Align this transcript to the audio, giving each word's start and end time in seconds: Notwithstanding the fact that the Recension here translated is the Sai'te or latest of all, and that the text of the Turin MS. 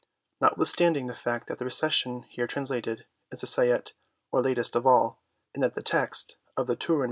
Notwithstanding 0.41 1.05
the 1.05 1.13
fact 1.13 1.45
that 1.45 1.59
the 1.59 1.65
Recension 1.65 2.23
here 2.23 2.47
translated 2.47 3.05
is 3.31 3.41
the 3.41 3.45
Sai'te 3.45 3.93
or 4.31 4.41
latest 4.41 4.75
of 4.75 4.87
all, 4.87 5.21
and 5.53 5.61
that 5.61 5.75
the 5.75 5.83
text 5.83 6.37
of 6.57 6.65
the 6.65 6.75
Turin 6.75 6.97
MS. 6.97 6.99